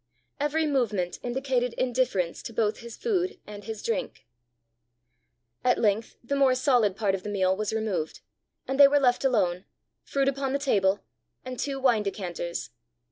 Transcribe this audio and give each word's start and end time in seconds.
Every 0.39 0.65
movement 0.65 1.19
indicated 1.21 1.73
indifference 1.73 2.41
to 2.41 2.53
both 2.53 2.79
his 2.79 2.97
food 2.97 3.39
and 3.45 3.63
his 3.63 3.83
drink. 3.83 4.25
At 5.63 5.77
length 5.77 6.15
the 6.23 6.35
more 6.35 6.55
solid 6.55 6.95
part 6.95 7.13
of 7.13 7.21
the 7.21 7.29
meal 7.29 7.55
was 7.55 7.71
removed, 7.71 8.21
and 8.67 8.79
they 8.79 8.87
were 8.87 8.99
left 8.99 9.23
alone, 9.23 9.65
fruit 10.03 10.27
upon 10.27 10.53
the 10.53 10.57
table, 10.57 11.01
and 11.45 11.59
two 11.59 11.79
wine 11.79 12.01
decanters. 12.01 12.71